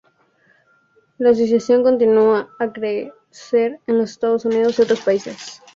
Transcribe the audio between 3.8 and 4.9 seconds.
en los Estados Unidos y